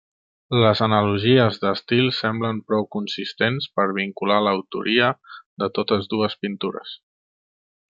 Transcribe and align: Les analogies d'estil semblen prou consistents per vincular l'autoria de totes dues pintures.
Les 0.61 0.79
analogies 0.85 1.59
d'estil 1.65 2.09
semblen 2.19 2.61
prou 2.71 2.87
consistents 2.97 3.69
per 3.77 3.87
vincular 3.99 4.39
l'autoria 4.47 5.11
de 5.65 5.71
totes 5.79 6.11
dues 6.17 6.39
pintures. 6.47 6.99